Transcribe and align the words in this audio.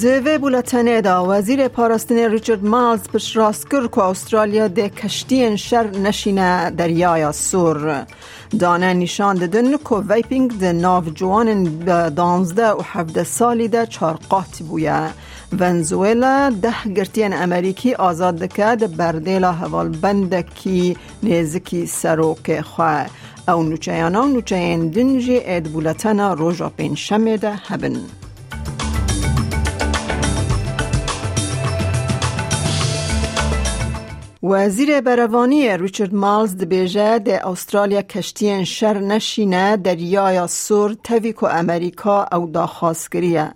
دوی 0.00 0.38
بولتنه 0.38 1.00
دا 1.00 1.26
وزیر 1.28 1.68
پاراستن 1.68 2.18
ریچارد 2.30 2.64
مالز 2.64 3.02
پش 3.08 3.36
راست 3.36 3.70
کرد 3.70 3.90
که 3.90 3.98
استرالیا 3.98 4.68
ده 4.68 4.88
کشتین 4.88 5.56
شر 5.56 5.90
نشینه 5.90 6.70
دریای 6.70 7.32
سور 7.32 8.06
دانه 8.58 8.94
نشان 8.94 9.36
دادن 9.36 9.76
که 9.76 9.94
ویپینگ 10.08 10.58
ده 10.58 10.72
ناو 10.72 11.04
جوان 11.04 11.78
دانزده 12.14 12.72
و 12.72 12.80
هفده 12.84 13.24
سالی 13.24 13.68
ده 13.68 13.86
چارقات 13.86 14.58
بویه 14.68 15.10
ونزویلا 15.58 16.50
ده 16.62 16.92
گرتین 16.96 17.32
امریکی 17.32 17.94
آزاد 17.94 18.36
دکه 18.36 18.86
بردیلا 18.86 19.52
حوال 19.52 19.88
بنده 19.88 20.42
کی 20.42 20.96
نیزکی 21.22 21.86
سروک 21.86 22.60
خواه 22.60 23.06
او 23.48 23.62
نوچیانا 23.62 24.24
نوچین 24.24 24.88
دنجی 24.88 25.36
اید 25.36 25.72
بولتنا 25.72 26.34
روژا 26.34 26.68
پین 26.68 26.94
شمه 26.94 27.36
ده 27.36 27.54
هبن 27.68 27.96
وزیر 34.42 35.00
بروانی 35.00 35.76
ریچارد 35.76 36.14
مالز 36.14 36.56
دبیجه 36.56 37.40
استرالیا 37.44 38.02
کشتین 38.02 38.64
شر 38.64 38.98
نشینه 38.98 39.76
دریای 39.76 40.46
سور 40.48 40.96
توی 41.04 41.32
که 41.32 41.44
امریکا 41.54 42.26
او 42.32 42.46
دا 42.46 42.66
خواستگریه. 42.66 43.54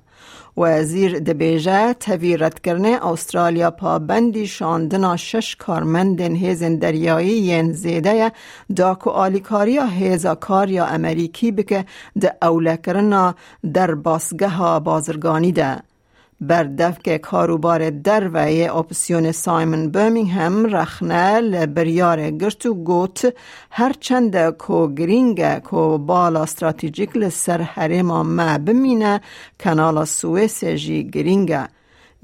وزیر 0.57 1.19
دبیجه 1.19 1.93
توی 1.93 2.37
رد 2.37 2.61
کرنه 2.61 3.07
استرالیا 3.07 3.71
پا 3.71 3.99
بندی 3.99 4.47
شاندنا 4.47 5.17
شش 5.17 5.57
کارمندن 5.57 6.35
هیزن 6.35 6.75
دریایی 6.77 7.33
ین 7.33 7.73
زیده 7.73 8.33
دا 8.77 8.95
که 8.95 9.11
آلیکاری 9.11 9.79
هیزا 9.79 10.35
کاریا 10.35 10.87
امریکی 10.87 11.53
بکه 11.53 11.85
ده 12.21 12.37
اوله 12.43 12.77
کرنا 12.77 13.35
در 13.75 13.95
باسگه 13.95 14.81
بازرگانی 14.81 15.53
ده. 15.53 15.94
بر 16.41 16.65
دفک 16.65 17.17
کاروبار 17.17 17.91
در 17.91 18.29
و 18.29 18.37
اپسیون 18.79 19.33
سایمن 19.33 19.91
برمینگهم 19.91 20.67
رخنه 20.67 21.41
لبریار 21.41 22.31
گرتو 22.31 22.75
گوت 22.75 23.35
هرچند 23.71 24.51
کو 24.51 24.95
گرینگ 24.95 25.59
کو 25.59 25.99
بالا 25.99 26.43
استراتیجیک 26.43 27.17
لسر 27.17 27.63
حریم 27.63 28.07
ما 28.07 28.59
بمینه 28.59 29.21
کنال 29.61 30.05
سویس 30.05 30.65
جی 30.65 31.11
گرینگه 31.11 31.69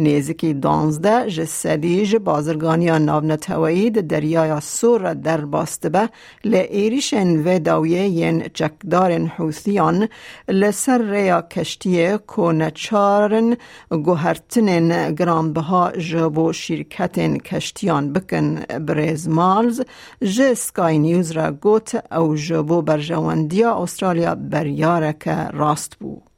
نیزکی 0.01 0.55
دانزده 0.55 1.31
جسدی 1.31 2.06
ج 2.06 2.17
بازرگانی 2.17 2.91
ناونتوایی 2.98 3.91
دریای 3.91 4.61
سور 4.61 5.15
در 5.15 5.41
باستبه 5.41 6.09
ایریشن 6.45 7.29
و 7.45 7.59
داویه 7.59 8.09
ین 8.09 8.48
چکدار 8.55 9.12
حوثیان 9.12 10.09
لسر 10.48 10.98
ریا 10.98 11.42
کشتی 11.42 12.19
کو 12.27 12.53
نچارن 12.53 13.57
گوهرتن 13.91 15.15
گرانبها 15.15 15.92
جبو 15.92 16.53
شرکت 16.53 17.19
کشتیان 17.42 18.12
بکن 18.12 18.61
بریز 18.87 19.29
مالز 19.29 19.81
ج 20.23 20.55
سکای 20.55 20.98
نیوز 20.98 21.31
را 21.31 21.51
گوت 21.51 22.12
او 22.12 22.37
جبو 22.37 22.83
برجواندیا 22.83 23.75
استرالیا 23.83 24.35
بریارک 24.35 25.29
راست 25.53 25.97
بود. 25.97 26.30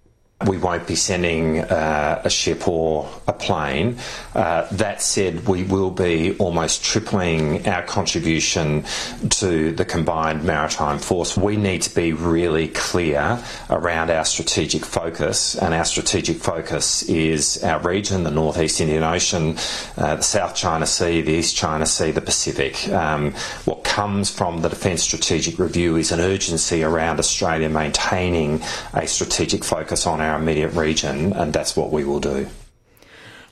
We 0.47 0.59
won't 0.59 0.87
be 0.87 0.95
sending 0.95 1.61
uh, 1.61 2.23
a 2.25 2.31
ship 2.31 2.69
or 2.69 3.09
a 3.27 3.33
plane. 3.33 3.99
Uh, 4.35 4.67
that 4.73 5.03
said, 5.03 5.47
we 5.47 5.65
will 5.65 5.91
be 5.91 6.37
almost 6.39 6.85
tripling 6.85 7.67
our 7.67 7.83
contribution 7.83 8.85
to 9.31 9.73
the 9.73 9.85
combined 9.85 10.45
maritime 10.45 10.99
force. 10.99 11.37
We 11.37 11.57
need 11.57 11.83
to 11.83 11.95
be 11.95 12.13
really 12.13 12.69
clear 12.69 13.43
around 13.71 14.11
our 14.11 14.25
strategic 14.25 14.85
focus, 14.85 15.57
and 15.57 15.75
our 15.75 15.85
strategic 15.85 16.39
focus 16.39 17.03
is 17.05 17.63
our 17.63 17.81
region, 17.81 18.25
the 18.25 18.31
Northeast 18.31 18.81
Indian 18.81 19.03
Ocean, 19.03 19.57
uh, 19.97 20.17
the 20.17 20.23
South 20.23 20.55
China 20.55 20.87
Sea, 20.87 21.21
the 21.21 21.33
East 21.33 21.57
China 21.57 21.87
Sea, 21.87 22.11
the 22.11 22.21
Pacific. 22.21 22.89
Um, 22.89 23.33
what 23.65 23.85
comes 23.85 24.31
from 24.31 24.63
the 24.63 24.69
Defence 24.69 25.03
Strategic 25.03 25.59
Review 25.59 25.97
is 25.97 26.13
an 26.13 26.21
urgency 26.21 26.83
around 26.83 27.19
Australia 27.19 27.69
maintaining 27.69 28.63
a 28.95 29.07
strategic 29.07 29.65
focus 29.65 30.07
on 30.07 30.21
our 30.21 30.32
our 30.33 30.39
immediate 30.39 30.73
region, 30.87 31.33
and 31.33 31.53
that's 31.53 31.77
what 31.77 31.91
we 31.91 32.05
will 32.05 32.21
do. 32.21 32.47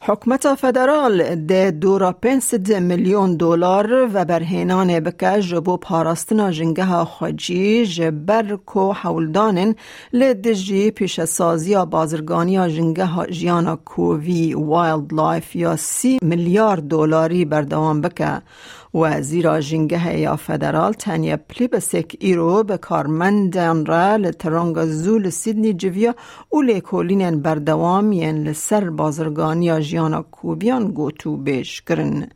حکومت 0.03 0.55
فدرال 0.55 1.35
ده 1.35 1.71
دورا 1.71 2.13
پنسد 2.13 2.73
میلیون 2.73 3.37
دلار 3.37 4.11
و 4.15 4.25
برهنان 4.25 5.01
بکه 5.01 5.41
جبو 5.41 5.77
پاراستنا 5.77 6.51
جنگه 6.51 7.05
خجی 7.05 7.87
جبر 7.87 8.57
کو 8.57 8.93
حولدانن 8.93 9.75
لدجی 10.13 10.91
پیش 10.91 11.21
سازی 11.21 11.77
بازرگانی 11.77 12.71
جنگه 12.71 13.27
جیانا 13.31 13.77
کووی 13.77 14.55
وایلد 14.55 15.13
لایف 15.13 15.57
یا 15.57 15.77
سی 15.77 16.19
میلیارد 16.23 16.83
دلاری 16.83 17.45
بردوام 17.45 18.01
بکه 18.01 18.43
و 18.95 19.23
زیرا 19.23 19.61
جنگه 19.61 20.19
یا 20.19 20.37
فدرال 20.37 20.93
تنیا 20.93 21.37
پلیبسک 21.37 22.17
ایرو 22.21 22.63
به 22.63 22.77
کارمندان 22.77 23.87
را 23.87 24.17
لترانگ 24.17 24.85
زول 24.85 25.31
سیدنی 25.31 25.73
جویا 25.75 26.15
و 26.53 26.61
لیکولین 26.61 27.43
بردوام 27.43 28.13
ین 28.13 28.43
لسر 28.43 28.91
بازرگانی 28.91 29.65
یا 29.65 29.81
جیانا 29.81 30.23
کوبیان 30.23 30.91
گوتو 30.91 31.37
بیش 31.37 31.83
کرن. 31.83 32.29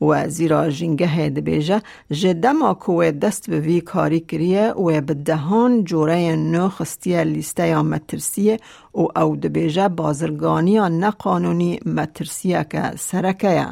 و 0.00 0.28
زیرا 0.28 0.70
جنگه 0.70 1.28
دبیجه 1.28 1.82
جدما 2.10 2.74
کوه 2.74 3.10
دست 3.10 3.50
به 3.50 3.60
وی 3.60 3.80
کاری 3.80 4.20
کریه 4.20 4.70
و 4.70 5.00
به 5.00 5.14
دهان 5.14 5.84
جوره 5.84 6.36
نو 6.36 6.68
خستیه 6.68 7.24
لیسته 7.24 7.68
یا 7.68 7.82
مترسیه 7.82 8.56
و 8.94 9.18
او 9.20 9.36
دبیجه 9.36 9.88
بازرگانی 9.88 10.70
یا 10.70 10.88
نقانونی 10.88 11.80
مترسیه 11.86 12.66
که 12.70 12.82
سرکه 12.96 13.66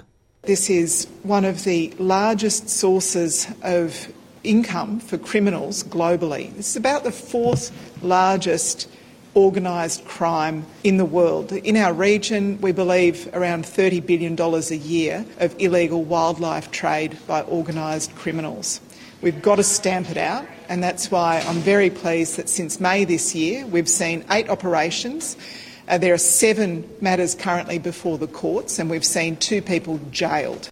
This 0.46 0.68
is 0.68 1.06
one 1.22 1.46
of 1.46 1.64
the 1.64 1.90
largest 1.98 2.68
sources 2.68 3.46
of 3.62 4.12
income 4.42 5.00
for 5.00 5.16
criminals 5.16 5.82
globally. 5.82 6.54
This 6.54 6.68
is 6.68 6.76
about 6.76 7.02
the 7.02 7.12
fourth 7.12 7.72
largest 8.02 8.86
organised 9.34 10.04
crime 10.04 10.66
in 10.84 10.98
the 10.98 11.04
world. 11.06 11.50
In 11.50 11.78
our 11.78 11.94
region, 11.94 12.60
we 12.60 12.72
believe 12.72 13.26
around 13.32 13.64
$30 13.64 14.04
billion 14.04 14.38
a 14.38 14.74
year 14.74 15.24
of 15.38 15.56
illegal 15.58 16.04
wildlife 16.04 16.70
trade 16.70 17.16
by 17.26 17.42
organised 17.44 18.14
criminals. 18.14 18.82
We've 19.22 19.40
got 19.40 19.56
to 19.56 19.62
stamp 19.64 20.10
it 20.10 20.18
out, 20.18 20.46
and 20.68 20.82
that's 20.82 21.10
why 21.10 21.42
I'm 21.46 21.60
very 21.60 21.88
pleased 21.88 22.36
that 22.36 22.50
since 22.50 22.80
May 22.80 23.06
this 23.06 23.34
year, 23.34 23.64
we've 23.64 23.88
seen 23.88 24.26
eight 24.30 24.50
operations 24.50 25.38
uh, 25.88 25.98
there 25.98 26.14
are 26.14 26.18
seven 26.18 26.84
matters 27.00 27.34
currently 27.34 27.78
before 27.78 28.18
the 28.18 28.26
courts, 28.26 28.78
and 28.78 28.90
we've 28.90 29.04
seen 29.04 29.36
two 29.36 29.60
people 29.62 30.00
jailed. 30.10 30.70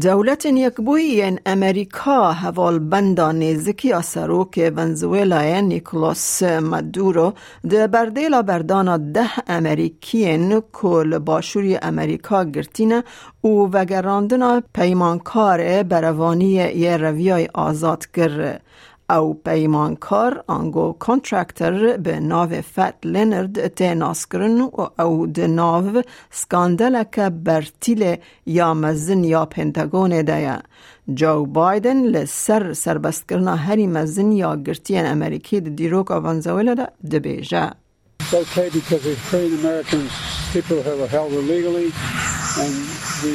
دولت 0.00 0.46
یکبوی 0.46 1.38
امریکا 1.46 2.32
حوال 2.32 2.78
بندا 2.78 3.32
نزکی 3.32 3.92
سروک 4.04 4.72
ونزویلا 4.76 5.60
نیکلاس 5.60 6.42
مدورو 6.42 7.32
ده 7.70 7.86
بردیلا 7.86 8.42
بردانا 8.42 8.96
ده 8.96 9.30
امریکین 9.46 10.60
کل 10.72 11.18
باشوری 11.18 11.78
امریکا 11.82 12.44
گرتینه 12.44 13.04
او 13.40 13.70
وگراندنا 13.72 14.62
پیمانکار 14.74 15.82
بروانی 15.82 16.46
یه 16.46 16.96
رویای 16.96 17.48
آزاد 17.54 18.06
کرد. 18.06 18.62
او 19.10 19.34
پیمانکار 19.34 20.44
آنگو 20.46 20.92
کانترکتر 20.92 21.96
به 21.96 22.20
ناو 22.20 22.48
فت 22.60 23.06
لنرد 23.06 23.66
تیناس 23.74 24.26
کرن 24.26 24.60
و 24.60 24.86
او 24.98 25.26
ده 25.26 25.46
ناو 25.46 26.02
سکاندلک 26.30 27.20
برتیل 27.20 28.16
یا 28.46 28.74
مزن 28.74 29.24
یا 29.24 29.44
پنتاگون 29.44 30.22
دیا. 30.22 30.62
جو 31.14 31.44
بایدن 31.44 32.02
لسر 32.06 32.72
سربست 32.72 33.28
کرنا 33.28 33.56
هری 33.56 33.86
مزن 33.86 34.32
یا 34.32 34.56
گرتین 34.56 35.06
امریکی 35.06 35.60
ده 35.60 35.70
دیروک 35.70 36.10
آوانزویل 36.10 36.74
ده 36.74 36.88
ده 37.10 37.18
بیجه 37.18 37.70
It's 38.20 38.34
okay 38.34 38.68
because 38.68 39.04
Korean 39.30 39.54
American 39.60 40.02
people 40.52 40.82
who 40.82 41.06
held 41.06 41.32
illegally, 41.32 41.88
and 42.62 42.74
we 43.22 43.32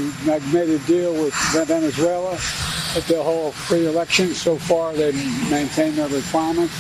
made 0.54 0.70
a 0.70 0.82
deal 0.86 1.14
with 1.22 1.34
Venezuela 1.68 2.38
at 2.96 3.04
the 3.08 3.22
whole 3.22 3.52
free 3.52 3.86
election. 3.88 4.34
So 4.34 4.56
far, 4.58 4.94
they've 4.94 5.50
maintained 5.50 5.96
their 5.98 6.10
requirements, 6.10 6.76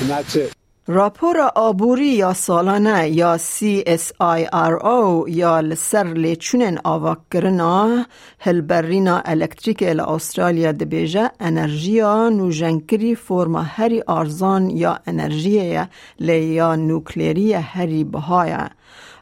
and 0.00 0.10
that's 0.10 0.36
it. 0.36 0.54
راپور 0.88 1.36
آبوری 1.54 2.06
یا 2.06 2.32
سالانه 2.32 3.08
یا 3.08 3.38
CSIRO 3.38 5.28
یا 5.28 5.60
لسر 5.60 6.04
لیچونن 6.04 6.78
آواکرنا 6.84 8.06
هلبرینا 8.40 9.22
الکتریک 9.24 9.82
ال 9.82 10.00
استرالیا 10.00 10.72
دبیجه 10.72 11.30
انرژیا 11.40 12.28
نوجنکری 12.28 13.14
فرما 13.14 13.62
هری 13.62 14.02
آرزان 14.06 14.70
یا 14.70 14.98
انرژی 15.06 15.80
لیا 16.20 16.74
نوکلیری 16.74 17.54
هری 17.54 18.04
بهایه 18.04 18.70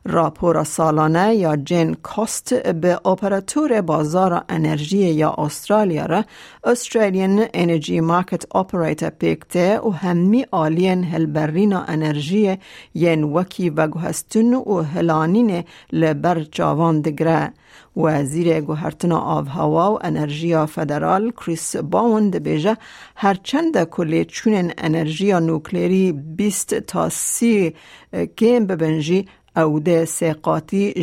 راپور 0.05 0.65
سالانه 0.65 1.35
یا 1.35 1.57
جن 1.57 1.95
کاست 1.95 2.55
به 2.55 3.07
اپراتور 3.07 3.81
بازار 3.81 4.45
انرژی 4.49 4.99
یا 4.99 5.35
استرالیا 5.39 6.07
را 6.07 6.25
استرالیان 6.65 7.47
انرژی 7.55 8.01
مارکت 8.01 8.57
اپراتور 8.57 9.11
پیکته 9.11 9.81
و 9.81 9.91
همی 9.91 10.47
آلین 10.51 11.05
هلبرین 11.05 11.73
انرژی 11.73 12.59
ین 12.95 13.25
وکی 13.25 13.71
و 13.71 13.87
گوهستون 13.87 14.55
و 14.55 14.83
هلانین 14.83 15.65
لبر 15.93 16.41
جاوان 16.41 17.01
دگره. 17.01 17.53
وزیر 17.97 18.61
گوهرتنا 18.61 19.19
آب 19.19 19.49
هوا 19.49 19.95
و 19.95 19.99
انرژی 20.03 20.67
فدرال 20.67 21.31
کریس 21.31 21.77
باوند 21.77 22.43
بیجه 22.43 22.77
هرچند 23.17 23.85
کلی 23.85 24.25
چون 24.25 24.73
انرژی 24.79 25.33
نوکلیری 25.33 26.13
20 26.13 26.75
تا 26.75 27.09
30 27.09 27.75
گیم 28.37 28.67
ببنجی 28.67 29.29
او 29.58 29.80
ده 29.80 30.06
سیقاتی 30.06 30.94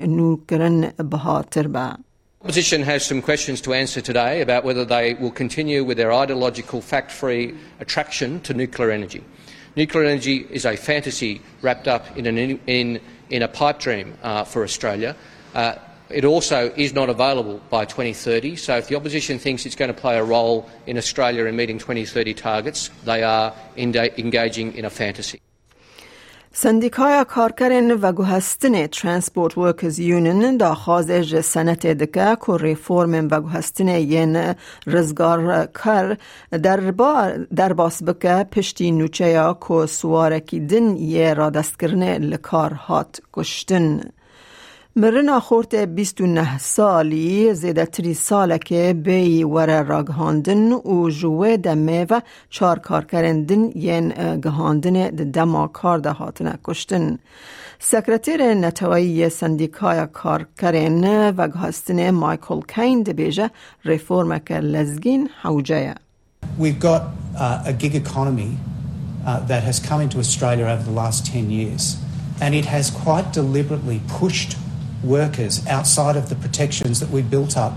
نوکرن 0.00 0.92
بهاتر 1.10 1.68
با. 1.68 1.96
Opposition 2.44 2.82
has 2.82 3.02
some 3.02 3.22
questions 3.22 3.62
to 3.62 3.72
answer 3.72 4.02
today 4.02 4.42
about 4.42 4.64
whether 4.64 4.84
they 4.84 5.14
will 5.14 5.30
continue 5.30 5.82
with 5.82 5.96
their 5.96 6.12
ideological 6.12 6.82
fact 6.82 7.10
free 7.10 7.54
attraction 7.80 8.38
to 8.40 8.52
nuclear 8.52 8.90
energy. 8.90 9.24
Nuclear 9.76 10.04
energy 10.04 10.46
is 10.50 10.66
a 10.66 10.76
fantasy 10.76 11.40
wrapped 11.62 11.88
up 11.88 12.04
in, 12.18 12.26
an, 12.26 12.36
in, 12.66 13.00
in 13.30 13.42
a 13.42 13.48
pipe 13.48 13.78
dream 13.78 14.12
uh, 14.22 14.44
for 14.44 14.62
Australia. 14.62 15.16
Uh, 15.54 15.76
it 16.10 16.26
also 16.26 16.70
is 16.76 16.92
not 16.92 17.08
available 17.08 17.62
by 17.70 17.86
2030, 17.86 18.56
so 18.56 18.76
if 18.76 18.88
the 18.88 18.94
opposition 18.94 19.38
thinks 19.38 19.64
it's 19.64 19.74
going 19.74 19.92
to 19.92 19.98
play 19.98 20.18
a 20.18 20.24
role 20.24 20.68
in 20.86 20.98
Australia 20.98 21.46
in 21.46 21.56
meeting 21.56 21.78
2030 21.78 22.34
targets, 22.34 22.90
they 23.04 23.22
are 23.22 23.54
engaging 23.76 24.74
in 24.74 24.84
a 24.84 24.90
fantasy. 24.90 25.40
سندیکای 26.53 27.25
کارکرین 27.27 27.91
و 27.91 28.11
گوهستن 28.11 28.87
ترانسپورت 28.87 29.57
ورکرز 29.57 29.99
یونین 29.99 30.57
دا 30.57 30.73
خازش 30.75 31.41
سنت 31.41 31.87
دکه 31.87 32.37
که 32.45 32.57
ریفورم 32.57 33.27
و 33.31 33.41
گوهستن 33.41 33.87
ین 33.87 34.55
رزگار 34.87 35.65
کر 35.65 36.17
در, 36.63 36.91
با 36.91 37.31
در 37.55 37.73
باس 37.73 38.03
بکه 38.03 38.47
پشتی 38.51 38.91
نوچه 38.91 39.29
یا 39.29 39.57
که 39.67 39.85
سوارکی 39.85 40.59
دن 40.59 40.95
یه 40.97 41.33
را 41.33 41.49
دست 41.49 41.79
کرنه 41.79 42.17
لکار 42.17 42.73
هات 42.73 43.21
کشتن. 43.33 44.01
مرنا 44.95 45.39
خورت 45.39 45.75
29 45.75 46.57
سالی 46.57 47.53
زیده 47.53 47.85
تری 47.85 48.13
ساله 48.13 48.57
که 48.57 48.93
بی 49.03 49.43
وره 49.43 49.81
را 49.81 50.03
گهاندن 50.03 50.71
و 50.71 51.09
جوه 51.09 51.57
دمه 51.57 52.05
و 52.09 52.21
چار 52.49 52.79
کار 52.79 53.05
کرندن 53.05 53.71
ین 53.75 54.39
گهاندن 54.39 55.09
دما 55.09 55.67
کار 55.67 55.97
ده 55.99 56.11
هاتنه 56.11 56.59
کشتن. 56.63 57.19
سکرتیر 57.79 58.53
نتوایی 58.53 59.29
سندیکای 59.29 60.07
کار 60.13 60.47
کرن 60.57 61.29
و 61.29 61.47
گهستن 61.47 62.11
مایکل 62.11 62.61
کین 62.75 63.03
ده 63.03 63.13
بیجه 63.13 63.49
ریفورم 63.85 64.39
که 64.39 64.53
لزگین 64.53 65.29
حوجه 65.41 65.95
We've 66.59 66.79
got 66.79 67.01
uh, 67.35 67.63
a 67.65 67.73
gig 67.73 67.95
economy 67.95 68.57
that 69.47 69.63
has 69.63 69.79
come 69.79 70.01
into 70.01 70.17
Australia 70.17 70.65
over 70.65 70.83
the 70.83 70.97
last 71.03 71.25
10 71.33 71.51
years 71.51 71.97
and 72.41 72.55
it 72.55 72.65
has 72.65 72.89
quite 72.89 73.31
deliberately 73.33 74.01
pushed 74.19 74.55
workers 75.03 75.65
outside 75.67 76.15
of 76.15 76.29
the 76.29 76.35
protections 76.35 76.99
that 76.99 77.09
we 77.09 77.21
built 77.21 77.57
up 77.57 77.73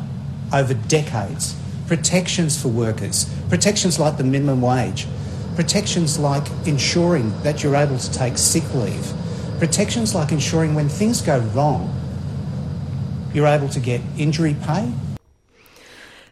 over 0.52 0.74
decades. 0.74 1.56
Protections 1.86 2.60
for 2.60 2.68
workers, 2.68 3.32
protections 3.48 3.98
like 3.98 4.16
the 4.16 4.24
minimum 4.24 4.62
wage, 4.62 5.06
protections 5.56 6.18
like 6.18 6.46
ensuring 6.66 7.32
that 7.42 7.62
you're 7.62 7.76
able 7.76 7.98
to 7.98 8.12
take 8.12 8.38
sick 8.38 8.64
leave, 8.74 9.12
protections 9.58 10.14
like 10.14 10.32
ensuring 10.32 10.74
when 10.74 10.88
things 10.88 11.20
go 11.20 11.38
wrong, 11.54 11.94
you're 13.34 13.46
able 13.46 13.68
to 13.68 13.80
get 13.80 14.00
injury 14.16 14.56
pay, 14.62 14.92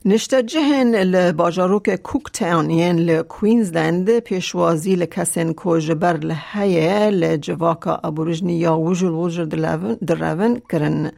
نشته 0.05 0.43
جهن 0.43 0.95
لباجاروک 0.97 1.95
کوک 2.03 2.31
تاونین 2.33 2.99
لکوینزلند 2.99 4.19
پیشوازی 4.19 4.95
لکسن 4.97 5.53
کج 5.57 5.93
بر 5.93 6.17
لحیه 6.17 7.11
لجواکا 7.11 8.01
ابورجنی 8.05 8.53
یا 8.53 8.79
وجل 8.79 9.09
وجر 9.09 9.45
درون 9.45 10.61
کرن. 10.69 11.11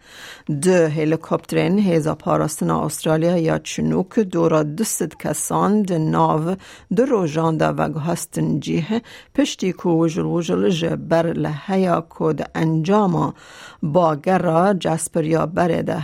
دو 0.63 0.87
هلیکوپترین 0.87 1.79
هیزا 1.79 2.15
پاراستنا 2.15 2.85
استرالیا 2.85 3.37
یا 3.37 3.59
چنوک 3.59 4.19
دورا 4.19 4.63
دست 4.63 5.19
کسان 5.19 5.83
د 5.83 5.93
ناو 5.93 6.57
در 6.97 7.05
روژان 7.05 7.57
دا 7.57 7.75
و 7.79 7.99
هستن 7.99 8.61
جیه 8.61 9.03
پشتی 9.35 9.73
کو 9.73 9.91
وجل 9.91 10.25
وجل 10.25 10.69
جبر 10.69 11.33
لحیه 11.33 12.03
کد 12.11 12.51
انجاما. 12.55 13.35
با 13.83 14.17
گرا 14.17 14.73
جسپر 14.75 15.25
یا 15.25 15.47
بره 15.47 15.83
ده 15.83 16.03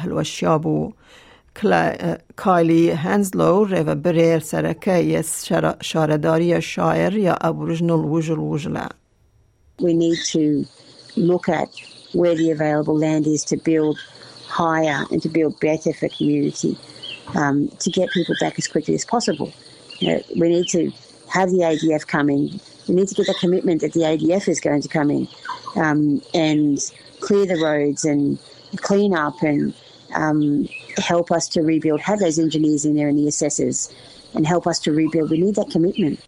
کایلی 2.36 2.90
هنزلو 2.90 3.64
رو 3.64 3.96
بریر 3.96 4.40
سرکه 4.40 5.24
شارداری 5.82 6.62
شاعر 6.62 7.18
یا 7.18 7.34
ابوریجنال 7.42 8.06
وجل 8.06 8.40
وجله 8.40 8.88
We 9.82 9.94
need 9.94 10.20
to 10.36 10.66
look 11.18 11.50
at 11.50 11.70
where 12.14 12.36
the 12.36 12.52
available 12.52 12.98
land 12.98 13.26
is 13.28 13.44
to 13.46 13.58
build 13.58 13.98
higher 14.48 15.00
and 15.12 15.22
to 15.24 15.30
build 15.30 15.60
better 15.60 15.94
for 15.94 16.08
community 16.10 16.78
um, 17.36 17.70
to 17.80 17.90
get 17.90 18.12
people 18.12 18.36
back 18.40 18.56
as 18.58 18.68
quickly 18.68 18.94
as 18.94 19.06
possible. 19.06 19.52
You 20.00 20.08
know, 20.10 20.22
we 20.40 20.50
need 20.50 20.68
to 20.70 20.92
have 21.30 21.50
the 21.50 21.60
ADF 21.60 22.06
come 22.08 22.30
in. 22.30 22.60
We 22.88 22.96
need 22.96 23.08
to 23.08 23.16
get 23.16 23.28
the 23.28 23.34
commitment 23.34 23.82
that 23.82 23.94
the 23.94 24.02
ADF 24.02 24.48
is 24.48 24.60
going 24.60 24.82
to 24.82 24.88
come 24.88 25.10
in 25.10 25.28
um, 25.76 26.22
and 26.34 26.78
clear 27.22 27.46
the 27.46 27.58
roads 27.58 28.06
and 28.06 28.38
clean 28.78 29.16
up 29.16 29.42
and 29.42 29.74
um, 30.15 30.69
help 30.97 31.31
us 31.31 31.49
to 31.49 31.63
rebuild, 31.63 32.01
have 32.01 32.19
those 32.19 32.39
engineers 32.39 32.85
in 32.85 32.95
there 32.95 33.09
and 33.09 33.19
the 33.19 33.29
assessors 33.29 33.93
and 34.35 34.47
help 34.47 34.67
us 34.67 34.79
to 34.81 34.93
rebuild. 34.93 35.31
We 35.31 35.39
need 35.39 35.55
that 35.57 35.71
commitment. 35.71 36.28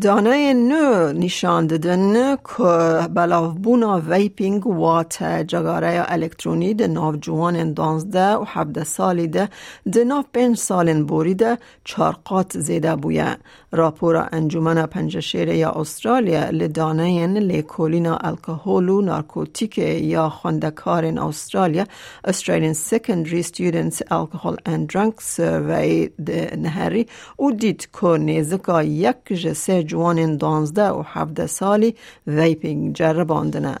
دانه 0.00 0.54
نو 0.54 1.12
نشان 1.12 1.66
دادن 1.66 2.36
که 2.36 3.08
بلاوبونا 3.14 4.00
ویپینگ 4.08 4.66
و 4.66 5.02
جگاره 5.46 6.04
الکترونی 6.08 6.74
ده 6.74 6.86
ناو 6.86 7.16
جوان 7.16 7.72
دانزده 7.72 8.36
و 8.36 8.44
حبده 8.44 8.84
سالی 8.84 9.26
ده 9.26 9.48
ده 9.92 10.04
ناو 10.04 10.24
پنج 10.34 10.56
سالن 10.56 11.04
بوری 11.04 11.34
ده 11.34 11.58
چارقات 11.84 12.58
زیده 12.58 12.96
بویه. 12.96 13.36
راپور 13.72 14.28
انجمن 14.32 14.86
پنجشیر 14.86 15.48
یا 15.48 15.70
استرالیا 15.70 16.50
لدانه 16.50 17.26
لیکولینا 17.26 18.16
الکهول 18.16 18.88
و 18.88 19.00
نارکوتیک 19.00 19.78
یا 19.78 20.28
خواندکار 20.28 21.04
استرالیا 21.04 21.84
Australian 22.26 22.74
Secondary 22.74 23.42
Students 23.42 24.02
Alcohol 24.10 24.56
and 24.66 24.88
Drunk 24.88 25.20
Survey 25.36 26.10
نهری 26.56 27.06
و 27.38 27.50
دید 27.50 27.88
که 28.00 28.06
نیزکا 28.06 28.82
یک 28.82 29.16
جسه 29.28 29.81
جوان 29.84 30.36
دانزده 30.36 30.88
و 30.90 31.02
هفده 31.06 31.46
سالی 31.46 31.94
ویپینگ 32.26 32.94
جرباندنه 32.94 33.76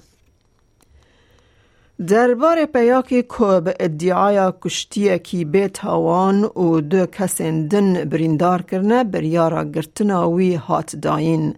دربار 2.06 2.64
پیاکی 2.64 3.22
که 3.22 3.60
به 3.64 3.74
ادعای 3.80 4.52
کشتی 4.60 5.18
کی 5.18 5.44
به 5.44 5.68
تاوان 5.68 6.44
و 6.44 6.80
دو 6.80 7.06
کسین 7.06 7.66
دن 7.66 8.04
بریندار 8.04 8.62
کرنه 8.62 9.04
بریارا 9.04 9.64
گرتناوی 9.64 10.54
هات 10.54 10.96
داین. 10.96 11.54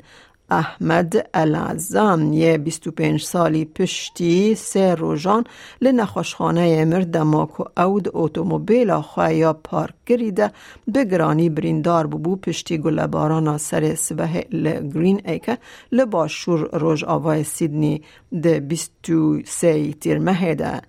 احمد 0.51 1.29
العزام 1.35 2.33
یه 2.33 2.59
25 2.59 3.23
سالی 3.23 3.65
پشتی 3.65 4.55
سه 4.55 4.95
روژان 4.95 5.45
لنخوشخانه 5.81 6.85
مردما 6.85 7.47
که 7.47 7.81
اود 7.83 8.09
اوتومبیل 8.09 9.01
خواه 9.01 9.35
یا 9.35 9.53
پارک 9.53 9.95
گریده 10.07 10.51
بگرانی 10.95 11.49
بریندار 11.49 12.07
ببو 12.07 12.37
پشتی 12.37 12.79
گلباران 12.79 13.59
سر 13.59 13.95
سبه 13.95 14.47
لگرین 14.53 15.21
ایکه 15.25 15.59
لباشور 15.93 16.69
روژ 16.73 17.05
آوای 17.05 17.45
سیدنی 17.45 18.03
ده 18.43 18.61
23 18.61 19.93
تیر 19.93 20.19
مهده 20.19 20.81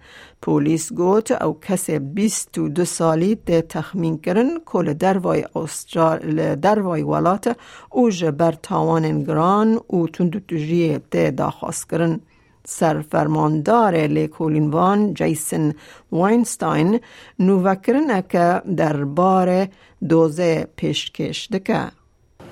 پولیس 0.41 0.93
گوت 0.93 1.31
او 1.31 1.59
کس 1.59 1.89
22 1.89 2.85
سالی 2.85 3.35
ده 3.35 3.61
تخمین 3.61 4.17
کرن 4.17 4.49
کل 4.65 4.93
دروای 4.93 5.45
استرال 5.55 6.55
دروای 6.55 7.01
ولات 7.01 7.57
او 7.89 8.09
جبر 8.09 8.51
تاوان 8.51 9.23
گران 9.23 9.79
او 9.87 10.07
تندو 10.07 10.39
تجریه 10.39 11.01
ده 11.11 11.31
داخواست 11.31 11.89
کرن. 11.89 12.19
سرفرماندار 12.64 14.06
لیکولین 14.06 14.70
وان 14.70 15.14
جیسن 15.14 15.74
واینستاین 16.12 17.00
نووکرن 17.38 18.20
که 18.20 18.62
در 18.76 19.04
بار 19.04 19.68
دوزه 20.08 20.68
پیشکش 20.76 21.48
دکه 21.52 21.80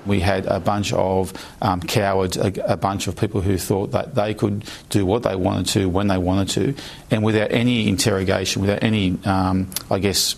We 0.07 0.21
had 0.21 0.47
a 0.47 0.61
bunch 0.61 0.93
of 0.93 1.33
um, 1.61 1.81
cowards, 1.81 2.37
a, 2.39 2.53
a, 2.67 2.77
bunch 2.77 3.09
of 3.09 3.17
people 3.17 3.41
who 3.43 3.59
thought 3.59 3.91
that 3.91 4.15
they 4.15 4.33
could 4.33 4.65
do 4.89 5.05
what 5.05 5.23
they 5.23 5.37
wanted 5.37 5.67
to 5.75 5.89
when 5.89 6.07
they 6.09 6.17
wanted 6.17 6.49
to, 6.59 6.65
and 7.11 7.23
without 7.23 7.51
any 7.53 7.89
interrogation, 7.89 8.63
without 8.63 8.83
any, 8.83 9.19
um, 9.25 9.69
I 9.91 9.99
guess, 9.99 10.37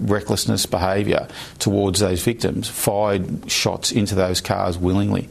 recklessness 0.00 0.66
behaviour 0.66 1.28
towards 1.58 2.00
those 2.00 2.22
victims, 2.24 2.68
fired 2.68 3.24
shots 3.50 3.92
into 3.92 4.14
those 4.14 4.40
cars 4.40 4.76
willingly. 4.76 5.28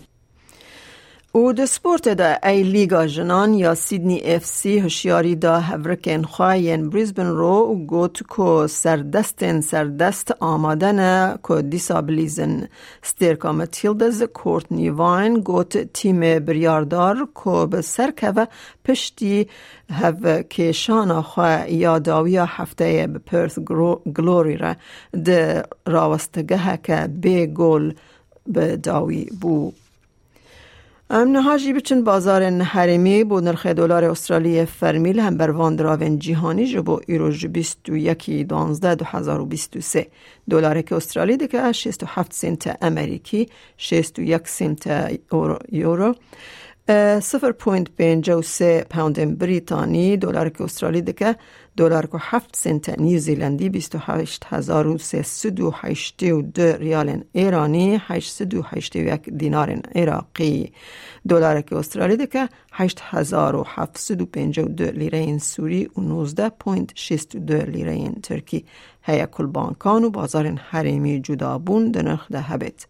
او 1.37 1.52
د 1.52 1.66
سپورت 1.71 2.07
دا 2.19 2.28
ای 2.49 2.62
لیگا 2.62 3.00
جنان 3.14 3.55
یا 3.55 3.75
سیدنی 3.75 4.19
اف 4.35 4.45
سی 4.47 4.71
هشیاری 4.85 5.35
دا 5.45 5.57
هورکن 5.61 6.23
خواهین 6.23 6.88
بریزبن 6.90 7.26
رو 7.40 7.75
گوت 7.88 8.23
کو 8.35 8.66
سردستن 8.75 9.61
سردست 9.61 10.33
آمادن 10.40 11.00
کو 11.43 11.61
دیسابلیزن. 11.61 12.55
ستیرکا 13.02 13.52
متیلدز 13.52 14.23
کورتنی 14.23 14.88
واین 14.90 15.35
گوت 15.50 15.78
تیم 15.93 16.21
بریاردار 16.38 17.28
کو 17.35 17.66
به 17.66 17.81
سرکوه 17.81 18.45
پشتی 18.85 19.49
هف 19.90 20.25
کشان 20.26 21.23
خواه 21.23 21.73
یاداوی 21.73 22.37
هفته 22.37 23.07
به 23.07 23.19
پرث 23.19 23.59
گلوری 24.16 24.57
را 24.57 24.75
ده 25.25 25.62
راوستگه 25.87 26.78
که 26.83 27.09
به 27.21 27.47
گل 27.47 27.93
به 28.47 28.76
داوی 28.76 29.26
بو 31.11 31.29
نهاجی 31.33 31.73
بچن 31.73 32.05
بازار 32.05 32.43
حرمی 32.43 33.25
بو 33.25 33.41
نرخ 33.41 33.67
دلار 33.67 34.05
استرالی 34.05 34.65
فرمیل 34.65 35.21
هم 35.21 35.37
بر 35.37 35.51
واندراون 35.51 36.19
جیهانی 36.19 36.67
جبو 36.67 37.01
ایرو 37.07 37.31
جبیستو 37.31 37.97
یکی 37.97 38.45
دانزده 38.45 38.95
دو 38.95 39.05
هزار 39.05 39.41
و 39.41 39.47
بیستو 39.47 39.81
سه 39.81 40.07
دلار 40.51 40.83
که 40.83 40.95
استرالی 40.95 41.37
دکه 41.37 41.73
شیست 41.73 42.03
و 42.03 42.07
هفت 42.09 42.33
سنت 42.33 42.79
امریکی 42.83 43.49
شیست 43.77 44.19
و 44.19 44.23
یک 44.23 44.49
سنت 44.49 45.13
یورو 45.73 46.15
صفر 47.21 47.52
پوینت 47.52 47.90
پینجا 47.90 48.38
و 48.38 48.43
سه 48.43 48.87
پوند 48.90 49.38
بریتانی 49.38 50.16
دلار 50.16 50.49
که 50.49 50.64
استرالی 50.64 51.02
دکه 51.02 51.37
دلار 51.76 52.07
که 52.07 52.19
هفت 52.21 52.57
سنت 52.57 52.99
نیوزیلندی 52.99 53.69
بیست 53.69 53.95
و 53.95 53.99
هشت 54.02 54.45
هزار 54.49 54.87
و 54.87 54.99
سه 54.99 55.23
سد 55.23 55.61
و 55.61 55.71
هشت 55.75 56.23
و 56.23 56.43
دو 56.43 56.62
ریال 56.62 57.23
ایرانی 57.33 58.00
هشت 58.00 58.33
سد 58.33 58.55
و 58.55 58.62
هشت 58.62 58.97
و 58.97 58.99
یک 58.99 59.31
دینار 59.31 59.71
عراقی. 59.95 60.73
دلار 61.28 61.61
که 61.61 61.76
استرالی 61.76 62.16
دکه 62.16 62.49
هشت 62.73 63.00
هزار 63.02 63.57
و 63.57 63.64
هفت 63.66 63.99
سد 63.99 64.21
و 64.21 64.26
پینجا 64.26 64.64
و 64.64 64.69
دو 64.69 64.85
لیره 64.85 65.38
سوری 65.38 65.90
و 65.97 66.00
نوزده 66.00 66.49
پوینت 66.49 66.90
شست 66.95 67.35
و 67.35 67.38
دو 67.38 67.57
لیره 67.57 68.11
ترکی. 68.23 68.64
هیا 69.02 69.26
کل 69.26 69.47
بانکان 69.47 70.05
و 70.05 70.11
بازار 70.11 70.47
حریمی 70.47 71.21
جدا 71.21 71.59
بون 71.59 71.90
دنخ 71.90 72.33
ده 72.33 72.40
هبت. 72.40 72.87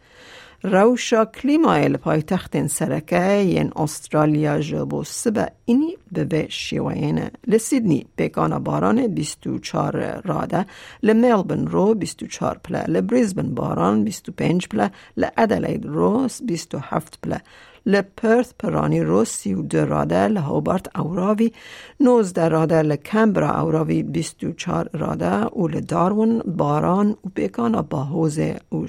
روشا 0.69 1.25
کلیمایل 1.25 1.97
پایتخت 1.97 2.67
سرکه 2.67 3.43
ین 3.43 3.73
استرالیا 3.77 4.61
جبو 4.61 5.05
سبا 5.05 5.47
اینی 5.65 5.97
به 6.13 6.47
شیوین 6.49 7.31
لسیدنی 7.47 8.07
بگانا 8.19 8.59
باران 8.59 9.07
24 9.07 10.21
راده 10.25 10.67
لملبن 11.03 11.67
رو 11.67 11.95
24 11.95 12.59
پله 12.65 12.85
لبریزبن 12.89 13.55
باران 13.55 14.05
25 14.05 14.69
پله 14.69 14.91
لادلید 15.17 15.87
رو 15.87 16.29
27 16.47 17.19
پله. 17.23 17.41
لپرث 17.87 18.53
پرانی 18.59 19.01
رو 19.01 19.25
سی 19.25 19.55
و 19.55 19.63
دو 19.63 19.85
راده 19.85 20.29
لهوبارت 20.29 20.99
اوراوی 20.99 21.53
نوزده 22.01 22.49
راده 22.49 22.83
لکمبرا 22.83 23.61
اوراوی 23.61 24.03
بیست 24.03 24.45
و 24.45 24.53
چار 24.53 24.91
راده 24.93 25.41
و 25.41 25.69
لدارون 25.69 26.39
باران 26.39 27.17
و 27.59 27.83
باهوزه 27.83 28.57
و 28.73 28.87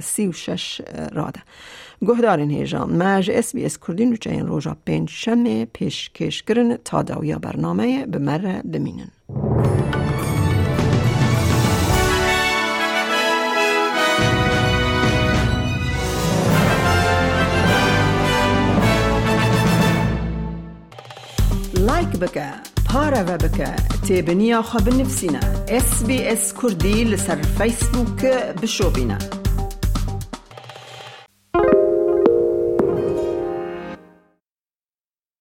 سی 0.00 0.26
و 0.26 0.32
شش 0.32 0.80
راده 1.12 1.40
گهدارین 2.02 2.50
هیجان 2.50 3.02
مج 3.02 3.30
اس 3.30 3.54
بی 3.54 3.64
اس 3.64 3.78
کردین 3.78 4.12
و 4.12 4.16
چین 4.16 4.46
روژا 4.46 4.76
پنج 4.86 5.08
شمه 5.08 5.64
پیش 5.64 6.10
کش 6.10 6.42
کرن 6.42 6.76
تا 6.76 7.02
داویا 7.02 7.38
برنامه 7.38 8.06
به 8.06 8.18
مره 8.18 8.62
لایک 22.16 22.32
بکە. 22.32 22.48
پارەوە 22.88 23.36
بکە. 23.44 23.70
تێبنییا 24.06 24.60
خە 24.68 24.78
بنفسینە 24.86 25.42
SسBS 25.86 26.44
کوردی 26.58 27.04
لەسەر 27.12 27.38
فیسبووکە 27.56 28.34
بشۆبینە. 28.60 29.45